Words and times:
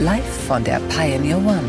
Live 0.00 0.46
von 0.48 0.64
der 0.64 0.80
Pioneer 0.88 1.36
One. 1.36 1.62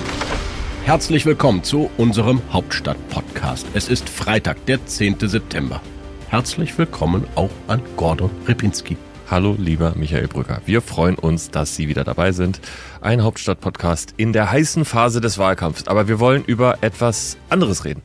Herzlich 0.85 1.25
willkommen 1.25 1.65
zu 1.65 1.91
unserem 1.97 2.41
Hauptstadt-Podcast. 2.53 3.67
Es 3.73 3.89
ist 3.89 4.07
Freitag, 4.07 4.65
der 4.67 4.85
10. 4.85 5.17
September. 5.19 5.81
Herzlich 6.29 6.77
willkommen 6.77 7.27
auch 7.35 7.49
an 7.67 7.81
Gordon 7.97 8.31
Ripinski. 8.47 8.95
Hallo, 9.29 9.57
lieber 9.59 9.95
Michael 9.97 10.29
Brücker. 10.29 10.61
Wir 10.65 10.81
freuen 10.81 11.15
uns, 11.15 11.51
dass 11.51 11.75
Sie 11.75 11.89
wieder 11.89 12.05
dabei 12.05 12.31
sind. 12.31 12.61
Ein 13.01 13.21
Hauptstadt-Podcast 13.21 14.13
in 14.15 14.31
der 14.31 14.49
heißen 14.49 14.85
Phase 14.85 15.19
des 15.19 15.37
Wahlkampfs. 15.37 15.89
Aber 15.89 16.07
wir 16.07 16.21
wollen 16.21 16.45
über 16.45 16.81
etwas 16.81 17.35
anderes 17.49 17.83
reden. 17.83 18.01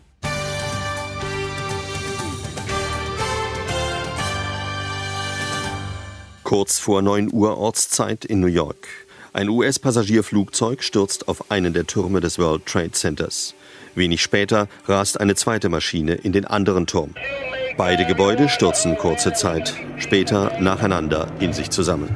Kurz 6.43 6.80
vor 6.80 7.01
9 7.01 7.32
Uhr 7.32 7.59
Ortszeit 7.59 8.24
in 8.24 8.40
New 8.40 8.48
York. 8.48 9.05
Ein 9.36 9.50
US-Passagierflugzeug 9.50 10.82
stürzt 10.82 11.28
auf 11.28 11.50
einen 11.50 11.74
der 11.74 11.86
Türme 11.86 12.20
des 12.20 12.38
World 12.38 12.64
Trade 12.64 12.92
Centers. 12.92 13.54
Wenig 13.95 14.23
später 14.23 14.66
rast 14.87 15.20
eine 15.20 15.34
zweite 15.34 15.68
Maschine 15.68 16.15
in 16.15 16.32
den 16.32 16.46
anderen 16.46 16.87
Turm. 16.87 17.10
Beide 17.76 18.06
Gebäude 18.06 18.48
stürzen 18.48 18.96
kurze 18.96 19.34
Zeit 19.34 19.74
später 19.98 20.59
nacheinander 20.59 21.30
in 21.38 21.52
sich 21.52 21.68
zusammen. 21.68 22.09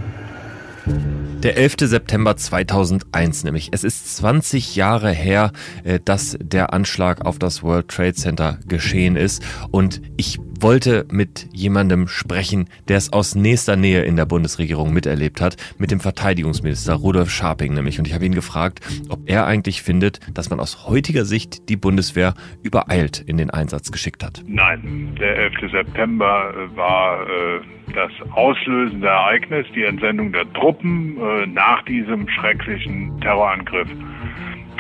Der 1.42 1.58
11. 1.58 1.74
September 1.80 2.38
2001 2.38 3.44
nämlich. 3.44 3.68
Es 3.72 3.84
ist 3.84 4.16
20 4.16 4.77
Jahre 4.77 5.10
her, 5.10 5.52
äh, 5.84 6.00
dass 6.02 6.38
der 6.40 6.72
Anschlag 6.72 7.27
auf 7.27 7.38
das 7.38 7.62
World 7.62 7.88
Trade 7.88 8.14
Center 8.14 8.58
geschehen 8.66 9.16
ist. 9.16 9.42
Und 9.70 10.00
ich 10.16 10.38
wollte 10.62 11.06
mit 11.11 11.48
jemandem 11.53 12.08
sprechen, 12.08 12.69
der 12.89 12.97
es 12.97 13.12
aus 13.12 13.34
nächster 13.34 13.77
Nähe 13.77 14.03
in 14.03 14.16
der 14.16 14.27
Bundesregierung 14.27 14.92
miterlebt 14.92 15.41
hat, 15.41 15.56
mit 15.78 15.91
dem 15.91 16.00
Verteidigungsminister 16.00 16.94
Rudolf 16.94 17.30
Scharping 17.30 17.75
nämlich. 17.75 17.98
Und 17.98 18.06
ich 18.06 18.14
habe 18.14 18.25
ihn 18.25 18.34
gefragt, 18.34 18.80
ob 19.08 19.28
er 19.28 19.47
eigentlich 19.47 19.83
findet, 19.83 20.20
dass 20.36 20.50
man 20.50 20.61
aus 20.61 20.86
heutiger 20.89 21.25
Sicht 21.25 21.69
die 21.69 21.77
Bundeswehr 21.77 22.34
übereilt 22.62 23.20
in 23.27 23.36
den 23.36 23.50
Einsatz 23.50 23.91
geschickt 23.91 24.25
hat. 24.25 24.42
Nein, 24.47 25.17
der 25.20 25.36
11. 25.36 25.70
September 25.72 26.52
äh, 26.55 26.77
war 26.77 27.22
äh, 27.22 27.61
das 27.95 28.12
auslösende 28.33 29.08
Ereignis, 29.08 29.67
die 29.74 29.84
Entsendung 29.84 30.33
der 30.33 30.50
Truppen 30.52 31.19
äh, 31.19 31.47
nach 31.47 31.83
diesem 31.84 32.28
schrecklichen 32.28 33.20
Terrorangriff. 33.20 33.89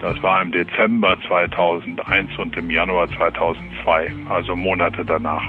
Das 0.00 0.22
war 0.22 0.40
im 0.40 0.50
Dezember 0.50 1.18
2001 1.28 2.38
und 2.38 2.56
im 2.56 2.70
Januar 2.70 3.08
2002, 3.10 4.12
also 4.30 4.56
Monate 4.56 5.04
danach. 5.04 5.46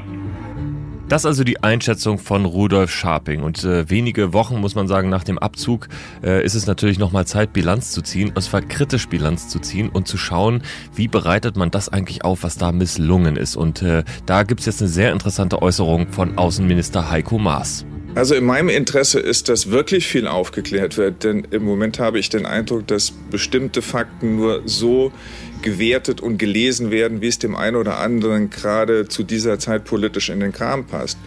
Das 1.11 1.25
also 1.25 1.43
die 1.43 1.61
Einschätzung 1.61 2.19
von 2.19 2.45
Rudolf 2.45 2.89
Scharping. 2.89 3.43
Und 3.43 3.65
äh, 3.65 3.89
wenige 3.89 4.31
Wochen, 4.31 4.61
muss 4.61 4.75
man 4.75 4.87
sagen, 4.87 5.09
nach 5.09 5.25
dem 5.25 5.37
Abzug 5.37 5.89
äh, 6.23 6.41
ist 6.41 6.55
es 6.55 6.67
natürlich 6.67 6.99
nochmal 6.99 7.27
Zeit, 7.27 7.51
Bilanz 7.51 7.91
zu 7.91 8.01
ziehen, 8.01 8.31
und 8.33 8.41
zwar 8.41 8.61
kritisch 8.61 9.09
Bilanz 9.09 9.49
zu 9.49 9.59
ziehen 9.59 9.89
und 9.89 10.07
zu 10.07 10.17
schauen, 10.17 10.63
wie 10.95 11.09
bereitet 11.09 11.57
man 11.57 11.69
das 11.69 11.89
eigentlich 11.89 12.23
auf, 12.23 12.43
was 12.43 12.55
da 12.55 12.71
misslungen 12.71 13.35
ist. 13.35 13.57
Und 13.57 13.81
äh, 13.81 14.05
da 14.25 14.43
gibt's 14.43 14.65
jetzt 14.65 14.81
eine 14.81 14.89
sehr 14.89 15.11
interessante 15.11 15.61
Äußerung 15.61 16.07
von 16.07 16.37
Außenminister 16.37 17.11
Heiko 17.11 17.37
Maas. 17.37 17.85
Also 18.13 18.35
in 18.35 18.43
meinem 18.43 18.67
Interesse 18.67 19.21
ist, 19.21 19.47
dass 19.47 19.71
wirklich 19.71 20.05
viel 20.05 20.27
aufgeklärt 20.27 20.97
wird, 20.97 21.23
denn 21.23 21.47
im 21.51 21.63
Moment 21.63 21.97
habe 21.97 22.19
ich 22.19 22.27
den 22.27 22.45
Eindruck, 22.45 22.85
dass 22.87 23.11
bestimmte 23.11 23.81
Fakten 23.81 24.35
nur 24.35 24.63
so 24.65 25.13
gewertet 25.61 26.19
und 26.19 26.37
gelesen 26.37 26.91
werden, 26.91 27.21
wie 27.21 27.27
es 27.27 27.39
dem 27.39 27.55
einen 27.55 27.77
oder 27.77 27.99
anderen 27.99 28.49
gerade 28.49 29.07
zu 29.07 29.23
dieser 29.23 29.59
Zeit 29.59 29.85
politisch 29.85 30.29
in 30.29 30.41
den 30.41 30.51
Kram 30.51 30.85
passt. 30.85 31.17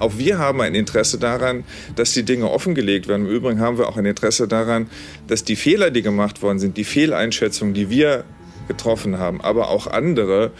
Auch 0.00 0.18
wir 0.18 0.38
haben 0.38 0.60
ein 0.60 0.74
Interesse 0.74 1.16
daran, 1.18 1.62
dass 1.94 2.12
die 2.12 2.24
Dinge 2.24 2.50
offengelegt 2.50 3.06
werden. 3.06 3.26
Im 3.26 3.32
Übrigen 3.32 3.60
haben 3.60 3.78
wir 3.78 3.88
auch 3.88 3.96
ein 3.96 4.06
Interesse 4.06 4.48
daran, 4.48 4.88
dass 5.28 5.44
die 5.44 5.56
Fehler, 5.56 5.92
die 5.92 6.02
gemacht 6.02 6.42
worden 6.42 6.58
sind, 6.58 6.76
die 6.76 6.84
Fehleinschätzungen, 6.84 7.72
die 7.72 7.88
wir 7.88 8.24
getroffen 8.66 9.18
haben, 9.18 9.40
aber 9.40 9.68
auch 9.68 9.86
andere, 9.86 10.50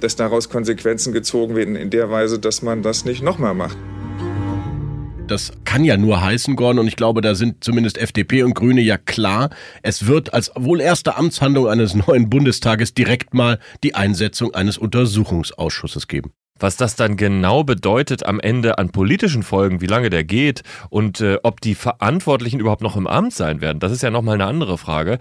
dass 0.00 0.16
daraus 0.16 0.50
Konsequenzen 0.50 1.12
gezogen 1.12 1.56
werden 1.56 1.76
in 1.76 1.88
der 1.88 2.10
Weise, 2.10 2.38
dass 2.38 2.60
man 2.60 2.82
das 2.82 3.06
nicht 3.06 3.22
nochmal 3.22 3.54
macht. 3.54 3.78
Das 5.26 5.52
kann 5.64 5.84
ja 5.84 5.96
nur 5.96 6.20
heißen, 6.20 6.56
Gordon, 6.56 6.80
und 6.80 6.88
ich 6.88 6.96
glaube, 6.96 7.20
da 7.20 7.34
sind 7.34 7.62
zumindest 7.64 7.96
FDP 7.96 8.42
und 8.42 8.54
Grüne 8.54 8.80
ja 8.80 8.98
klar. 8.98 9.50
Es 9.82 10.06
wird 10.06 10.34
als 10.34 10.50
wohl 10.54 10.80
erste 10.80 11.16
Amtshandlung 11.16 11.68
eines 11.68 11.94
neuen 11.94 12.28
Bundestages 12.28 12.92
direkt 12.92 13.32
mal 13.32 13.58
die 13.82 13.94
Einsetzung 13.94 14.54
eines 14.54 14.78
Untersuchungsausschusses 14.78 16.08
geben. 16.08 16.32
Was 16.58 16.76
das 16.76 16.96
dann 16.96 17.16
genau 17.16 17.64
bedeutet 17.64 18.24
am 18.26 18.38
Ende 18.38 18.78
an 18.78 18.90
politischen 18.90 19.42
Folgen, 19.42 19.80
wie 19.80 19.86
lange 19.86 20.10
der 20.10 20.22
geht 20.22 20.62
und 20.90 21.20
äh, 21.20 21.38
ob 21.42 21.60
die 21.60 21.74
Verantwortlichen 21.74 22.60
überhaupt 22.60 22.82
noch 22.82 22.96
im 22.96 23.06
Amt 23.06 23.32
sein 23.32 23.60
werden, 23.60 23.80
das 23.80 23.90
ist 23.90 24.02
ja 24.02 24.10
nochmal 24.10 24.34
eine 24.34 24.46
andere 24.46 24.78
Frage 24.78 25.18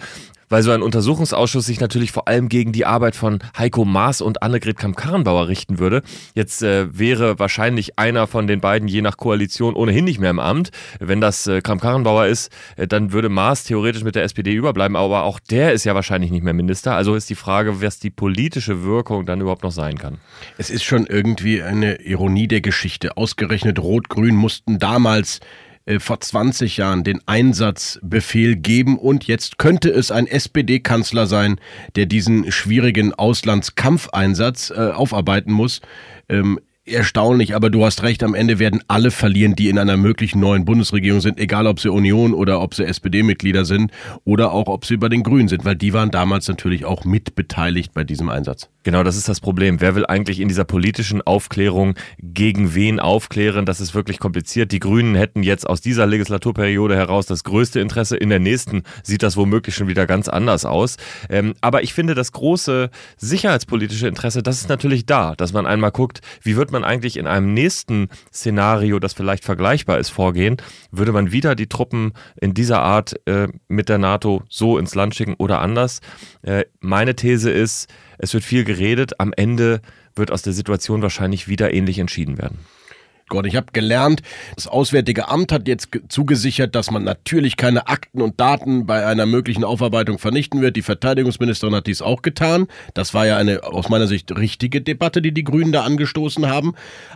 weil 0.51 0.63
so 0.63 0.71
ein 0.71 0.83
Untersuchungsausschuss 0.83 1.65
sich 1.65 1.79
natürlich 1.79 2.11
vor 2.11 2.27
allem 2.27 2.49
gegen 2.49 2.73
die 2.73 2.85
Arbeit 2.85 3.15
von 3.15 3.39
Heiko 3.57 3.85
Maas 3.85 4.21
und 4.21 4.43
Annegret 4.43 4.77
Kamm-Karrenbauer 4.77 5.47
richten 5.47 5.79
würde. 5.79 6.03
Jetzt 6.35 6.61
äh, 6.61 6.87
wäre 6.97 7.39
wahrscheinlich 7.39 7.97
einer 7.97 8.27
von 8.27 8.47
den 8.47 8.59
beiden 8.59 8.87
je 8.89 9.01
nach 9.01 9.15
Koalition 9.15 9.75
ohnehin 9.75 10.03
nicht 10.03 10.19
mehr 10.19 10.29
im 10.29 10.39
Amt. 10.39 10.71
Wenn 10.99 11.21
das 11.21 11.47
äh, 11.47 11.61
Kamm-Karrenbauer 11.61 12.27
ist, 12.27 12.51
äh, 12.75 12.85
dann 12.85 13.13
würde 13.13 13.29
Maas 13.29 13.63
theoretisch 13.63 14.03
mit 14.03 14.15
der 14.15 14.23
SPD 14.23 14.53
überbleiben, 14.53 14.97
aber 14.97 15.23
auch 15.23 15.39
der 15.39 15.71
ist 15.71 15.85
ja 15.85 15.95
wahrscheinlich 15.95 16.31
nicht 16.31 16.43
mehr 16.43 16.53
Minister. 16.53 16.95
Also 16.95 17.15
ist 17.15 17.29
die 17.29 17.35
Frage, 17.35 17.81
was 17.81 17.99
die 17.99 18.09
politische 18.09 18.83
Wirkung 18.83 19.25
dann 19.25 19.39
überhaupt 19.39 19.63
noch 19.63 19.71
sein 19.71 19.97
kann. 19.97 20.17
Es 20.57 20.69
ist 20.69 20.83
schon 20.83 21.05
irgendwie 21.05 21.63
eine 21.63 22.01
Ironie 22.01 22.49
der 22.49 22.59
Geschichte. 22.59 23.15
Ausgerechnet 23.15 23.79
Rot-Grün 23.79 24.35
mussten 24.35 24.79
damals 24.79 25.39
äh, 25.85 25.99
vor 25.99 26.19
20 26.19 26.77
Jahren 26.77 27.03
den 27.03 27.21
Einsatzbefehl 27.25 28.55
geben 28.55 28.97
und 28.97 29.25
jetzt 29.25 29.57
könnte 29.57 29.89
es 29.89 30.11
ein 30.11 30.27
SPD-Kanzler 30.27 31.27
sein, 31.27 31.59
der 31.95 32.05
diesen 32.05 32.51
schwierigen 32.51 33.13
Auslandskampfeinsatz 33.13 34.71
äh, 34.71 34.91
aufarbeiten 34.91 35.51
muss. 35.51 35.81
Ähm, 36.29 36.59
erstaunlich, 36.85 37.55
aber 37.55 37.69
du 37.69 37.85
hast 37.85 38.01
recht, 38.01 38.23
am 38.23 38.33
Ende 38.33 38.57
werden 38.57 38.83
alle 38.87 39.11
verlieren, 39.11 39.55
die 39.55 39.69
in 39.69 39.77
einer 39.77 39.97
möglichen 39.97 40.39
neuen 40.39 40.65
Bundesregierung 40.65 41.21
sind, 41.21 41.39
egal 41.39 41.67
ob 41.67 41.79
sie 41.79 41.89
Union 41.89 42.33
oder 42.33 42.59
ob 42.59 42.73
sie 42.73 42.85
SPD-Mitglieder 42.85 43.65
sind 43.65 43.91
oder 44.23 44.51
auch 44.51 44.67
ob 44.67 44.85
sie 44.85 44.97
bei 44.97 45.07
den 45.07 45.21
Grünen 45.21 45.47
sind, 45.47 45.63
weil 45.63 45.75
die 45.75 45.93
waren 45.93 46.09
damals 46.09 46.47
natürlich 46.47 46.85
auch 46.85 47.05
mitbeteiligt 47.05 47.93
bei 47.93 48.03
diesem 48.03 48.29
Einsatz. 48.29 48.69
Genau, 48.83 49.03
das 49.03 49.15
ist 49.15 49.29
das 49.29 49.39
Problem. 49.39 49.79
Wer 49.79 49.93
will 49.93 50.07
eigentlich 50.07 50.39
in 50.39 50.47
dieser 50.47 50.63
politischen 50.63 51.21
Aufklärung 51.21 51.93
gegen 52.17 52.73
wen 52.73 52.99
aufklären? 52.99 53.67
Das 53.67 53.79
ist 53.79 53.93
wirklich 53.93 54.17
kompliziert. 54.17 54.71
Die 54.71 54.79
Grünen 54.79 55.13
hätten 55.13 55.43
jetzt 55.43 55.69
aus 55.69 55.81
dieser 55.81 56.07
Legislaturperiode 56.07 56.95
heraus 56.95 57.27
das 57.27 57.43
größte 57.43 57.79
Interesse. 57.79 58.17
In 58.17 58.29
der 58.29 58.39
nächsten 58.39 58.81
sieht 59.03 59.21
das 59.21 59.37
womöglich 59.37 59.75
schon 59.75 59.87
wieder 59.87 60.07
ganz 60.07 60.27
anders 60.27 60.65
aus. 60.65 60.97
Ähm, 61.29 61.53
aber 61.61 61.83
ich 61.83 61.93
finde, 61.93 62.15
das 62.15 62.31
große 62.31 62.89
sicherheitspolitische 63.17 64.07
Interesse, 64.07 64.41
das 64.41 64.61
ist 64.61 64.69
natürlich 64.69 65.05
da, 65.05 65.35
dass 65.35 65.53
man 65.53 65.67
einmal 65.67 65.91
guckt, 65.91 66.21
wie 66.41 66.55
wird 66.55 66.71
man 66.71 66.80
eigentlich 66.83 67.17
in 67.17 67.27
einem 67.27 67.53
nächsten 67.53 68.09
Szenario, 68.33 68.99
das 68.99 69.13
vielleicht 69.13 69.43
vergleichbar 69.43 69.99
ist, 69.99 70.09
vorgehen? 70.09 70.57
Würde 70.91 71.11
man 71.11 71.31
wieder 71.31 71.55
die 71.55 71.67
Truppen 71.67 72.13
in 72.39 72.53
dieser 72.53 72.81
Art 72.81 73.15
äh, 73.27 73.47
mit 73.67 73.89
der 73.89 73.97
NATO 73.97 74.43
so 74.49 74.77
ins 74.77 74.95
Land 74.95 75.15
schicken 75.15 75.35
oder 75.37 75.61
anders? 75.61 76.01
Äh, 76.41 76.65
meine 76.79 77.15
These 77.15 77.51
ist, 77.51 77.89
es 78.17 78.33
wird 78.33 78.43
viel 78.43 78.63
geredet. 78.63 79.19
Am 79.19 79.33
Ende 79.35 79.81
wird 80.15 80.31
aus 80.31 80.41
der 80.41 80.53
Situation 80.53 81.01
wahrscheinlich 81.01 81.47
wieder 81.47 81.73
ähnlich 81.73 81.99
entschieden 81.99 82.37
werden. 82.37 82.59
Gott, 83.31 83.45
ich 83.45 83.55
habe 83.55 83.67
gelernt, 83.71 84.21
das 84.57 84.67
Auswärtige 84.67 85.29
Amt 85.29 85.53
hat 85.53 85.65
jetzt 85.65 85.87
zugesichert, 86.09 86.75
dass 86.75 86.91
man 86.91 87.05
natürlich 87.05 87.55
keine 87.55 87.87
Akten 87.87 88.21
und 88.21 88.41
Daten 88.41 88.85
bei 88.85 89.05
einer 89.05 89.25
möglichen 89.25 89.63
Aufarbeitung 89.63 90.19
vernichten 90.19 90.61
wird. 90.61 90.75
Die 90.75 90.81
Verteidigungsministerin 90.81 91.73
hat 91.73 91.87
dies 91.87 92.01
auch 92.01 92.23
getan. 92.23 92.67
Das 92.93 93.13
war 93.13 93.25
ja 93.25 93.37
eine 93.37 93.63
aus 93.63 93.87
meiner 93.87 94.07
Sicht 94.07 94.37
richtige 94.37 94.81
Debatte, 94.81 95.21
die 95.21 95.33
die 95.33 95.45
Grünen 95.45 95.71
da 95.71 95.83
angestoßen 95.83 96.49
haben. 96.49 96.73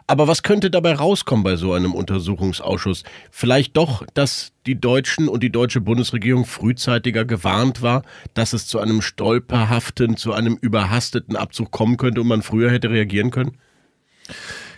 Aber 0.07 0.25
was 0.29 0.41
könnte 0.41 0.71
dabei 0.71 0.93
rauskommen 0.93 1.43
bei 1.43 1.57
so 1.57 1.73
einem 1.73 1.93
Untersuchungsausschuss? 1.93 3.03
Vielleicht 3.29 3.75
doch, 3.75 4.05
dass 4.13 4.53
die 4.67 4.79
Deutschen 4.79 5.27
und 5.27 5.43
die 5.43 5.51
deutsche 5.51 5.81
Bundesregierung 5.81 6.45
frühzeitiger 6.45 7.25
gewarnt 7.25 7.81
war, 7.81 8.03
dass 8.33 8.53
es 8.53 8.67
zu 8.67 8.79
einem 8.79 9.01
stolperhaften, 9.01 10.15
zu 10.15 10.31
einem 10.31 10.57
überhasteten 10.61 11.35
Abzug 11.35 11.71
kommen 11.71 11.97
könnte 11.97 12.21
und 12.21 12.27
man 12.27 12.41
früher 12.41 12.71
hätte 12.71 12.89
reagieren 12.89 13.31
können? 13.31 13.57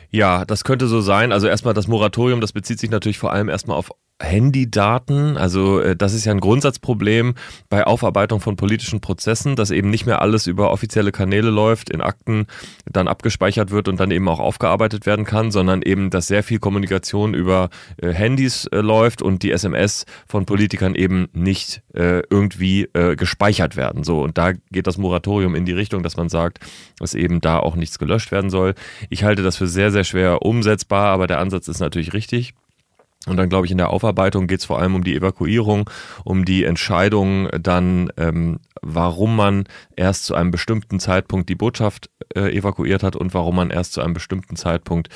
Ja, 0.10 0.46
das 0.46 0.64
könnte 0.64 0.88
so 0.88 1.02
sein. 1.02 1.32
Also 1.32 1.48
erstmal 1.48 1.74
das 1.74 1.88
Moratorium, 1.88 2.42
das 2.42 2.54
bezieht 2.54 2.80
sich 2.80 2.90
natürlich 2.90 3.18
vor 3.18 3.32
allem 3.34 3.50
erstmal 3.50 3.78
auf 3.78 3.92
Handydaten. 4.20 5.38
Also 5.38 5.80
äh, 5.80 5.96
das 5.96 6.14
ist 6.14 6.26
ja 6.26 6.32
ein 6.32 6.40
Grundsatzproblem 6.40 7.36
bei 7.70 7.86
Aufarbeitung 7.86 8.40
von 8.40 8.56
politischen 8.56 9.00
Prozessen, 9.00 9.56
dass 9.56 9.72
eben 9.72 9.90
nicht 9.90 10.06
mehr 10.06 10.22
alles 10.22 10.48
über 10.48 10.72
offizielle 10.72 11.12
Kanäle 11.12 11.50
läuft, 11.50 11.90
in 11.90 12.02
Akten 12.02 12.48
dann 12.92 13.08
abgespeichert 13.08 13.72
wird 13.72 13.88
und 13.88 14.00
dann 14.00 14.12
eben 14.12 14.28
auch 14.28 14.40
aufgearbeitet 14.40 15.06
werden 15.06 15.26
kann, 15.26 15.52
sondern 15.52 15.82
eben, 15.82 16.10
dass 16.10 16.28
sehr 16.28 16.44
viel 16.44 16.60
Kommunikation 16.60 17.34
über 17.34 17.70
äh, 18.02 18.12
Handys 18.12 18.66
äh, 18.68 18.78
läuft 18.80 19.22
und 19.22 19.44
die 19.44 19.52
SMS 19.52 20.06
von 20.28 20.46
Politikern 20.46 20.96
eben 20.96 21.28
nicht 21.34 21.84
äh, 21.94 22.22
irgendwie 22.30 22.90
äh, 22.94 23.16
gespeichert 23.16 23.76
werden. 23.76 24.04
So 24.04 24.22
und 24.24 24.38
da 24.38 24.54
geht 24.72 24.88
das 24.88 24.98
Moratorium 24.98 25.54
in 25.54 25.66
die 25.66 25.74
Richtung, 25.74 26.02
dass 26.02 26.18
man 26.18 26.30
sagt, 26.30 26.60
dass 27.00 27.14
eben 27.14 27.40
da 27.42 27.60
auch 27.60 27.76
nichts 27.76 28.00
gelöscht 28.00 28.32
werden 28.32 28.50
soll. 28.50 28.74
Ich 29.10 29.24
halte 29.24 29.44
das 29.44 29.58
für 29.58 29.68
sehr 29.68 29.92
sehr 29.92 30.04
schwer 30.04 30.42
umsetzbar, 30.42 31.08
aber 31.08 31.28
der 31.28 31.40
Ansatz 31.40 31.68
ist 31.68 31.80
natürlich 31.80 32.14
richtig. 32.14 32.56
Und 33.28 33.38
dann 33.38 33.50
glaube 33.50 33.66
ich, 33.66 33.72
in 33.72 33.78
der 33.78 33.90
Aufarbeitung 33.90 34.48
geht 34.48 34.62
es 34.62 34.66
vor 34.66 34.80
allem 34.80 34.96
um 34.96 35.04
die 35.04 35.16
Evakuierung, 35.16 35.90
um 36.24 36.46
die 36.46 36.64
Entscheidung 36.64 37.50
dann, 37.60 38.10
ähm, 38.18 38.60
warum 38.82 39.36
man 39.36 39.66
erst 39.96 40.26
zu 40.26 40.36
einem 40.36 40.52
bestimmten 40.52 41.00
Zeitpunkt 41.00 41.50
die 41.50 41.56
Botschaft 41.56 42.10
äh, 42.36 42.56
evakuiert 42.56 43.04
hat 43.04 43.16
und 43.16 43.34
warum 43.34 43.56
man 43.56 43.70
erst 43.70 43.94
zu 43.94 44.02
einem 44.02 44.14
bestimmten 44.14 44.56
Zeitpunkt 44.56 45.10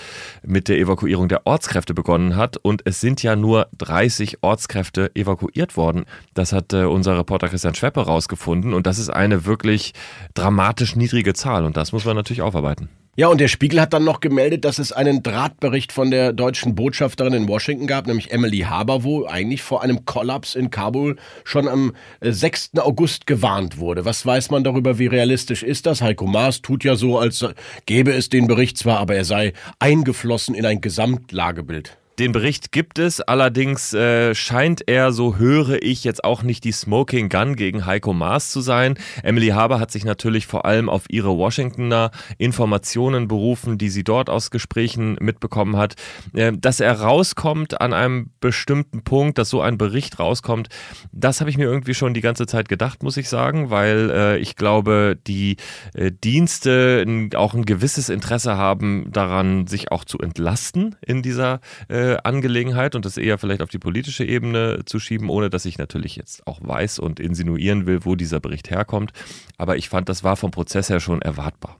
mit 0.44 0.68
der 0.68 0.78
Evakuierung 0.78 1.28
der 1.28 1.46
Ortskräfte 1.46 1.94
begonnen 1.94 2.36
hat. 2.36 2.58
Und 2.58 2.82
es 2.86 3.00
sind 3.00 3.24
ja 3.24 3.36
nur 3.36 3.68
30 3.78 4.44
Ortskräfte 4.44 5.12
evakuiert 5.16 5.78
worden. 5.78 6.06
Das 6.34 6.54
hat 6.54 6.74
äh, 6.74 6.84
unser 6.84 7.18
Reporter 7.18 7.50
Christian 7.50 7.76
Schweppe 7.76 8.02
rausgefunden. 8.02 8.74
Und 8.74 8.88
das 8.88 9.00
ist 9.00 9.10
eine 9.10 9.46
wirklich 9.46 9.94
dramatisch 10.34 10.96
niedrige 10.96 11.34
Zahl. 11.34 11.66
Und 11.66 11.78
das 11.78 11.92
muss 11.92 12.06
man 12.06 12.16
natürlich 12.16 12.42
aufarbeiten. 12.42 12.90
Ja, 13.18 13.28
und 13.28 13.42
der 13.42 13.50
Spiegel 13.50 13.82
hat 13.82 13.92
dann 13.92 14.06
noch 14.06 14.22
gemeldet, 14.22 14.64
dass 14.64 14.80
es 14.80 14.94
einen 14.94 15.22
Drahtbericht 15.22 15.92
von 15.92 16.12
der 16.12 16.32
deutschen 16.32 16.76
Botschafterin 16.76 17.34
in 17.34 17.48
Washington 17.50 17.86
gab, 17.86 18.08
nämlich 18.08 18.32
Emily 18.32 18.60
Haber, 18.60 19.04
wo 19.04 19.26
eigentlich 19.26 19.62
vor 19.62 19.84
einem 19.84 20.06
Kollaps 20.06 20.56
in 20.56 20.70
Kabul 20.70 21.18
schon 21.44 21.68
am 21.68 21.92
6. 22.22 22.72
Äh, 22.76 22.80
August 22.80 23.28
gewarnt 23.28 23.80
wurde. 23.80 24.06
Was 24.06 24.26
weiß 24.26 24.50
man 24.50 24.64
darüber, 24.64 24.98
wie 24.98 25.08
realistisch 25.08 25.62
ist 25.62 25.88
das? 25.88 26.02
Heiko 26.02 26.26
Maas 26.26 26.62
tut 26.62 26.86
ja 26.86 26.96
so, 26.96 27.20
als 27.20 27.46
gäbe 27.86 28.14
es 28.14 28.30
den 28.30 28.48
Bericht 28.48 28.78
zwar, 28.78 29.00
aber 29.00 29.16
er 29.16 29.26
sei 29.26 29.52
eingeflossen 29.80 30.56
in 30.56 30.66
ein 30.66 30.80
Gesamtlagebild. 30.80 31.98
Den 32.22 32.34
Bericht 32.34 32.72
gibt 32.72 33.00
es, 33.00 33.20
allerdings 33.20 33.96
äh, 33.96 34.36
scheint 34.36 34.88
er, 34.88 35.12
so 35.12 35.38
höre 35.38 35.82
ich, 35.82 36.04
jetzt 36.04 36.24
auch 36.24 36.44
nicht 36.44 36.64
die 36.64 36.72
Smoking 36.72 37.30
Gun 37.30 37.56
gegen 37.56 37.88
Heiko 37.88 38.14
Maas 38.14 38.52
zu 38.52 38.62
sein. 38.62 38.94
Emily 39.24 39.48
Haber 39.48 39.80
hat 39.80 39.90
sich 39.90 40.06
natürlich 40.06 40.46
vor 40.46 40.66
allem 40.66 40.88
auf 40.88 41.06
ihre 41.10 41.36
Washingtoner 41.36 42.12
Informationen 42.38 43.28
berufen, 43.28 43.80
die 43.80 43.90
sie 43.90 44.04
dort 44.04 44.30
aus 44.30 44.52
Gesprächen 44.52 45.18
mitbekommen 45.20 45.78
hat. 45.78 45.96
Äh, 46.36 46.52
dass 46.56 46.80
er 46.80 47.02
rauskommt 47.02 47.82
an 47.82 47.92
einem 47.92 48.30
bestimmten 48.40 49.02
Punkt, 49.02 49.40
dass 49.40 49.50
so 49.50 49.60
ein 49.62 49.80
Bericht 49.80 50.20
rauskommt, 50.20 50.70
das 51.12 51.40
habe 51.42 51.50
ich 51.50 51.58
mir 51.58 51.66
irgendwie 51.66 51.96
schon 51.96 52.14
die 52.14 52.22
ganze 52.22 52.46
Zeit 52.46 52.70
gedacht, 52.70 53.02
muss 53.02 53.18
ich 53.18 53.30
sagen, 53.30 53.72
weil 53.72 54.12
äh, 54.12 54.38
ich 54.38 54.56
glaube, 54.56 55.18
die 55.26 55.58
äh, 55.96 56.12
Dienste 56.12 57.04
auch 57.34 57.56
ein 57.56 57.66
gewisses 57.66 58.10
Interesse 58.10 58.58
haben 58.58 59.12
daran, 59.12 59.66
sich 59.66 59.92
auch 59.92 60.06
zu 60.06 60.20
entlasten 60.20 60.96
in 61.04 61.24
dieser 61.24 61.62
äh, 61.90 62.11
Angelegenheit 62.26 62.96
und 62.96 63.06
das 63.06 63.18
eher 63.18 63.38
vielleicht 63.38 63.62
auf 63.62 63.70
die 63.70 63.80
politische 63.80 64.24
Ebene 64.24 64.84
zu 64.86 65.00
schieben, 65.00 65.30
ohne 65.30 65.50
dass 65.50 65.66
ich 65.66 65.78
natürlich 65.78 66.16
jetzt 66.16 66.46
auch 66.48 66.60
weiß 66.62 67.00
und 67.00 67.20
insinuieren 67.20 67.86
will, 67.86 68.06
wo 68.06 68.16
dieser 68.16 68.40
Bericht 68.40 68.70
herkommt. 68.70 69.12
Aber 69.58 69.78
ich 69.78 69.90
fand, 69.90 70.10
das 70.10 70.24
war 70.24 70.36
vom 70.38 70.52
Prozess 70.52 70.90
her 70.90 71.00
schon 71.00 71.22
erwartbar. 71.22 71.78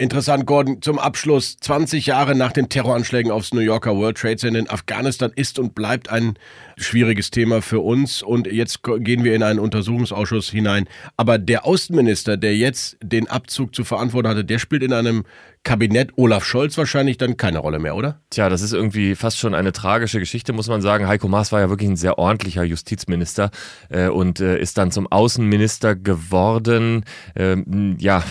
Interessant, 0.00 0.46
Gordon, 0.46 0.80
zum 0.80 1.00
Abschluss. 1.00 1.56
20 1.56 2.06
Jahre 2.06 2.36
nach 2.36 2.52
den 2.52 2.68
Terroranschlägen 2.68 3.32
aufs 3.32 3.52
New 3.52 3.60
Yorker 3.60 3.96
World 3.96 4.16
Trade 4.16 4.36
Center 4.36 4.60
in 4.60 4.70
Afghanistan 4.70 5.32
ist 5.34 5.58
und 5.58 5.74
bleibt 5.74 6.08
ein 6.08 6.38
schwieriges 6.78 7.30
Thema 7.30 7.62
für 7.62 7.80
uns. 7.80 8.22
Und 8.22 8.46
jetzt 8.46 8.82
gehen 8.82 9.24
wir 9.24 9.34
in 9.34 9.42
einen 9.42 9.58
Untersuchungsausschuss 9.58 10.50
hinein. 10.50 10.88
Aber 11.16 11.38
der 11.38 11.66
Außenminister, 11.66 12.36
der 12.36 12.56
jetzt 12.56 12.96
den 13.02 13.28
Abzug 13.28 13.74
zu 13.74 13.84
verantworten 13.84 14.28
hatte, 14.28 14.44
der 14.44 14.58
spielt 14.58 14.82
in 14.82 14.92
einem 14.92 15.24
Kabinett 15.64 16.12
Olaf 16.16 16.44
Scholz 16.44 16.78
wahrscheinlich 16.78 17.18
dann 17.18 17.36
keine 17.36 17.58
Rolle 17.58 17.78
mehr, 17.78 17.94
oder? 17.94 18.20
Tja, 18.30 18.48
das 18.48 18.62
ist 18.62 18.72
irgendwie 18.72 19.14
fast 19.14 19.38
schon 19.38 19.54
eine 19.54 19.72
tragische 19.72 20.18
Geschichte, 20.18 20.52
muss 20.52 20.68
man 20.68 20.80
sagen. 20.80 21.06
Heiko 21.06 21.28
Maas 21.28 21.52
war 21.52 21.60
ja 21.60 21.68
wirklich 21.68 21.90
ein 21.90 21.96
sehr 21.96 22.18
ordentlicher 22.18 22.62
Justizminister 22.62 23.50
äh, 23.90 24.08
und 24.08 24.40
äh, 24.40 24.58
ist 24.58 24.78
dann 24.78 24.90
zum 24.92 25.06
Außenminister 25.08 25.94
geworden. 25.94 27.04
Ähm, 27.36 27.96
ja, 27.98 28.22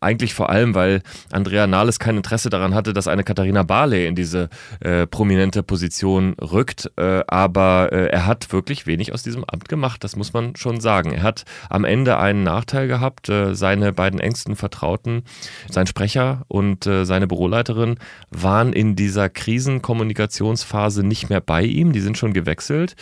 eigentlich 0.00 0.32
vor 0.32 0.50
allem, 0.50 0.74
weil 0.74 1.02
Andrea 1.30 1.66
Nahles 1.66 1.98
kein 1.98 2.16
Interesse 2.16 2.48
daran 2.48 2.74
hatte, 2.74 2.92
dass 2.92 3.08
eine 3.08 3.24
Katharina 3.24 3.62
Barley 3.62 4.06
in 4.06 4.14
diese 4.14 4.48
äh, 4.80 5.06
prominente 5.06 5.62
Position 5.62 6.34
rückt. 6.40 6.90
Äh, 6.96 7.22
aber 7.40 7.88
äh, 7.90 8.08
er 8.08 8.26
hat 8.26 8.52
wirklich 8.52 8.86
wenig 8.86 9.14
aus 9.14 9.22
diesem 9.22 9.46
Amt 9.46 9.70
gemacht, 9.70 10.04
das 10.04 10.14
muss 10.14 10.34
man 10.34 10.56
schon 10.56 10.78
sagen. 10.78 11.12
Er 11.12 11.22
hat 11.22 11.46
am 11.70 11.86
Ende 11.86 12.18
einen 12.18 12.42
Nachteil 12.42 12.86
gehabt. 12.86 13.30
Äh, 13.30 13.54
seine 13.54 13.94
beiden 13.94 14.20
engsten 14.20 14.56
Vertrauten, 14.56 15.22
sein 15.70 15.86
Sprecher 15.86 16.42
und 16.48 16.86
äh, 16.86 17.06
seine 17.06 17.26
Büroleiterin 17.26 17.96
waren 18.28 18.74
in 18.74 18.94
dieser 18.94 19.30
Krisenkommunikationsphase 19.30 21.02
nicht 21.02 21.30
mehr 21.30 21.40
bei 21.40 21.62
ihm. 21.62 21.92
Die 21.92 22.00
sind 22.00 22.18
schon 22.18 22.34
gewechselt. 22.34 22.94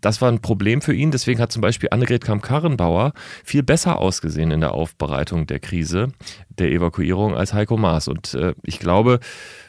Das 0.00 0.22
war 0.22 0.32
ein 0.32 0.40
Problem 0.40 0.80
für 0.80 0.94
ihn. 0.94 1.10
Deswegen 1.10 1.38
hat 1.38 1.52
zum 1.52 1.60
Beispiel 1.60 1.90
Annegret 1.92 2.24
Kamm-Karrenbauer 2.24 3.12
viel 3.44 3.62
besser 3.62 3.98
ausgesehen 3.98 4.52
in 4.52 4.62
der 4.62 4.72
Aufbereitung 4.72 5.46
der 5.46 5.60
Krise, 5.60 6.08
der 6.48 6.70
Evakuierung 6.70 7.36
als 7.36 7.52
Heiko 7.52 7.76
Maas. 7.76 8.08
Und 8.08 8.32
äh, 8.32 8.54
ich 8.62 8.78
glaube, 8.78 9.20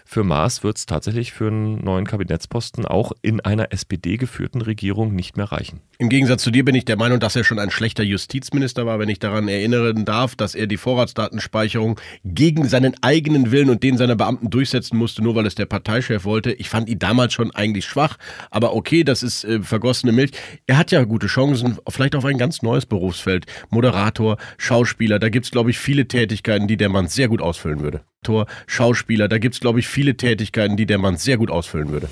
für 0.06 0.24
Maas 0.24 0.64
wird 0.64 0.78
es 0.78 0.86
tatsächlich 0.86 1.34
für 1.34 1.48
einen 1.48 1.84
neuen 1.84 2.06
Kabinettsposten 2.06 2.86
auch 2.86 3.14
in 3.22 3.40
einer 3.40 3.72
SPD-geführten 3.72 4.62
Regierung 4.62 5.14
nicht 5.16 5.38
mehr 5.38 5.52
reichen. 5.52 5.82
Im 5.98 6.10
Gegensatz 6.10 6.44
zu 6.44 6.52
dir 6.52 6.66
bin 6.66 6.76
ich 6.76 6.86
der 6.86 6.98
Meinung, 6.98 7.20
dass 7.20 7.36
er 7.36 7.44
schon 7.44 7.60
ein 7.60 7.72
schlechter 7.72 8.04
Justizminister 8.04 8.86
war, 8.86 9.00
wenn 9.00 9.10
ich 9.10 9.20
daran 9.20 9.48
erinnern 9.48 10.06
darf, 10.06 10.36
dass 10.36 10.56
er 10.56 10.68
die 10.68 10.78
Vorratsdatenspeicherung 10.78 12.00
gegen 12.26 12.68
seinen 12.68 12.96
eigenen 13.02 13.52
Willen 13.52 13.70
und 13.70 13.84
den 13.84 13.98
seiner 13.98 14.16
Beamten 14.16 14.50
durchsetzen 14.50 14.98
musste, 14.98 15.24
nur 15.24 15.36
weil 15.36 15.46
es 15.46 15.56
der 15.56 15.66
Parteichef 15.66 16.26
wollte. 16.26 16.52
Ich 16.52 16.70
fand 16.70 16.90
ihn 16.90 17.00
damals 17.00 17.34
schon 17.34 17.52
eigentlich 17.52 17.86
schwach, 17.86 18.18
aber 18.52 18.76
okay, 18.76 19.04
das 19.04 19.24
ist 19.24 19.46
äh, 19.46 19.62
vergossene 19.62 20.12
Milch. 20.12 20.32
Er 20.68 20.78
hat 20.78 20.92
ja 20.92 21.04
gute 21.04 21.28
Chancen, 21.28 21.78
vielleicht 21.88 22.16
auf 22.16 22.26
ein 22.26 22.38
ganz 22.38 22.62
neues 22.62 22.86
Berufsfeld. 22.86 23.46
Moderator, 23.70 24.38
Schauspieler, 24.58 25.20
da 25.20 25.30
gibt 25.30 25.46
es, 25.46 25.52
glaube 25.52 25.70
ich, 25.70 25.80
viele 25.80 26.08
Tätigkeiten, 26.08 26.68
die 26.68 26.78
der 26.78 26.90
Mann 26.90 27.08
sehr 27.08 27.28
gut 27.28 27.42
ausfüllen 27.42 27.82
würde. 27.82 28.02
Tor, 28.24 28.48
Schauspieler, 28.68 29.28
da 29.28 29.38
gibt 29.38 29.56
es, 29.56 29.62
glaube 29.62 29.80
ich, 29.80 29.88
viele 29.88 30.16
Tätigkeiten, 30.16 30.78
die 30.78 30.86
der 30.86 30.98
Mann 30.98 31.18
sehr 31.18 31.38
gut 31.38 31.52
ausfüllen 31.52 31.90
würde. 31.90 32.10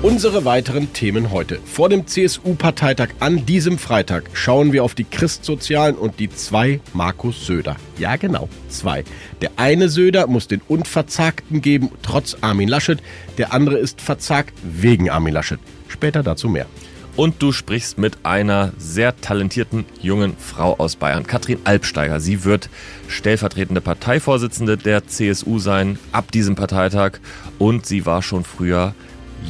Unsere 0.00 0.44
weiteren 0.44 0.92
Themen 0.92 1.32
heute. 1.32 1.58
Vor 1.64 1.88
dem 1.88 2.06
CSU-Parteitag 2.06 3.08
an 3.18 3.44
diesem 3.44 3.78
Freitag 3.78 4.30
schauen 4.32 4.72
wir 4.72 4.84
auf 4.84 4.94
die 4.94 5.02
Christsozialen 5.02 5.96
und 5.96 6.20
die 6.20 6.30
zwei 6.30 6.80
Markus 6.92 7.44
Söder. 7.44 7.74
Ja, 7.98 8.14
genau, 8.14 8.48
zwei. 8.68 9.02
Der 9.40 9.50
eine 9.56 9.88
Söder 9.88 10.28
muss 10.28 10.46
den 10.46 10.62
Unverzagten 10.68 11.62
geben, 11.62 11.90
trotz 12.00 12.36
Armin 12.42 12.68
Laschet. 12.68 13.00
Der 13.38 13.52
andere 13.52 13.76
ist 13.76 14.00
verzagt 14.00 14.54
wegen 14.62 15.10
Armin 15.10 15.34
Laschet. 15.34 15.58
Später 15.88 16.22
dazu 16.22 16.48
mehr. 16.48 16.66
Und 17.18 17.42
du 17.42 17.50
sprichst 17.50 17.98
mit 17.98 18.18
einer 18.22 18.72
sehr 18.78 19.20
talentierten 19.20 19.86
jungen 20.00 20.36
Frau 20.38 20.76
aus 20.78 20.94
Bayern, 20.94 21.26
Katrin 21.26 21.58
Albsteiger. 21.64 22.20
Sie 22.20 22.44
wird 22.44 22.70
stellvertretende 23.08 23.80
Parteivorsitzende 23.80 24.76
der 24.76 25.04
CSU 25.08 25.58
sein 25.58 25.98
ab 26.12 26.30
diesem 26.30 26.54
Parteitag 26.54 27.18
und 27.58 27.86
sie 27.86 28.06
war 28.06 28.22
schon 28.22 28.44
früher 28.44 28.94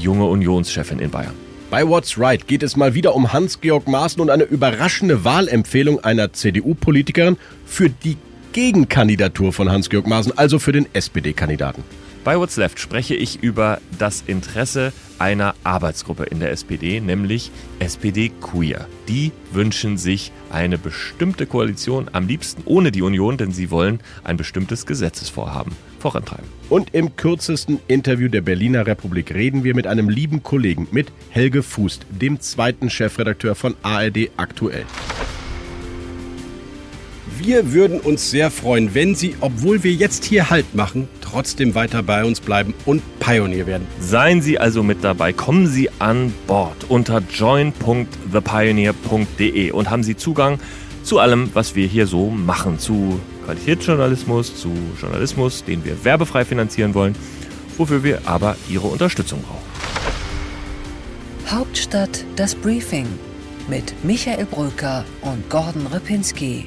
junge 0.01 0.25
Unionschefin 0.25 0.99
in 0.99 1.11
Bayern. 1.11 1.35
Bei 1.69 1.87
What's 1.87 2.19
Right 2.19 2.49
geht 2.49 2.63
es 2.63 2.75
mal 2.75 2.95
wieder 2.95 3.15
um 3.15 3.35
Hans-Georg 3.35 3.87
Maaßen 3.87 4.23
und 4.23 4.31
eine 4.31 4.45
überraschende 4.45 5.27
Wahlempfehlung 5.27 6.03
einer 6.03 6.33
CDU-Politikerin 6.33 7.37
für 7.67 7.91
die 7.91 8.17
Gegenkandidatur 8.55 9.53
von 9.53 9.71
Hans-Georg 9.71 10.07
Maaßen, 10.07 10.39
also 10.39 10.59
für 10.59 10.73
den 10.73 10.87
SPD-Kandidaten. 10.95 11.85
Bei 12.29 12.39
What's 12.39 12.59
Left 12.59 12.79
spreche 12.79 13.15
ich 13.15 13.43
über 13.43 13.81
das 13.99 14.23
Interesse 14.27 14.93
einer 15.19 15.55
Arbeitsgruppe 15.65 16.25
in 16.25 16.41
der 16.41 16.51
SPD, 16.51 17.01
nämlich 17.01 17.51
SPD 17.79 18.31
Queer. 18.43 18.87
Die 19.09 19.33
wünschen 19.51 19.97
sich 19.97 20.31
eine 20.51 20.77
bestimmte 20.77 21.47
Koalition, 21.47 22.11
am 22.13 22.29
liebsten 22.29 22.65
ohne 22.67 22.93
die 22.93 23.01
Union, 23.01 23.39
denn 23.39 23.53
sie 23.53 23.71
wollen 23.71 24.01
ein 24.25 24.37
bestimmtes 24.37 24.85
Gesetzesvorhaben 24.85 25.73
vorantreiben. 26.01 26.45
Und 26.69 26.93
im 26.93 27.17
kürzesten 27.17 27.81
Interview 27.89 28.29
der 28.29 28.43
Berliner 28.43 28.87
Republik 28.87 29.33
reden 29.33 29.65
wir 29.65 29.75
mit 29.75 29.87
einem 29.87 30.11
lieben 30.11 30.43
Kollegen, 30.43 30.87
mit 30.91 31.11
Helge 31.31 31.63
Fußt, 31.63 32.05
dem 32.11 32.41
zweiten 32.41 32.91
Chefredakteur 32.91 33.55
von 33.55 33.75
ARD 33.83 34.33
aktuell. 34.37 34.85
Wir 37.39 37.73
würden 37.73 38.01
uns 38.01 38.31
sehr 38.31 38.51
freuen, 38.51 38.95
wenn 38.95 39.15
Sie, 39.15 39.37
obwohl 39.41 39.85
wir 39.85 39.93
jetzt 39.93 40.25
hier 40.25 40.51
Halt 40.51 40.75
machen, 40.75 41.09
trotzdem 41.21 41.77
weiter 41.77 42.03
bei 42.03 42.25
uns 42.25 42.41
bleiben 42.41 42.75
und 42.85 43.01
Pionier 43.21 43.69
werden. 43.69 43.87
Seien 44.01 44.43
Sie 44.43 44.59
also 44.59 44.83
mit 44.83 45.05
dabei, 45.05 45.33
kommen 45.33 45.69
Sie 45.69 45.89
an 46.01 46.35
Bord 46.49 46.87
unter 46.89 47.21
join.thepioneer.de 47.21 49.71
und 49.71 49.89
haben 49.89 50.03
Sie 50.03 50.17
Zugang 50.17 50.59
zu 51.05 51.21
allem, 51.21 51.51
was 51.55 51.77
wir 51.77 51.87
hier 51.87 52.09
so 52.09 52.29
machen, 52.29 52.81
zu 52.81 53.21
Qualitätsjournalismus 53.45 54.57
zu 54.57 54.73
Journalismus, 55.01 55.63
den 55.65 55.85
wir 55.85 56.05
werbefrei 56.05 56.45
finanzieren 56.45 56.93
wollen, 56.95 57.15
wofür 57.77 58.03
wir 58.03 58.23
aber 58.25 58.57
Ihre 58.69 58.89
Unterstützung 58.89 59.43
brauchen. 59.43 59.63
Hauptstadt 61.49 62.25
das 62.35 62.57
Briefing 62.57 63.07
mit 63.69 63.95
Michael 64.05 64.45
Brücker 64.45 65.05
und 65.23 65.49
Gordon 65.49 65.87
Ripinski. 65.87 66.67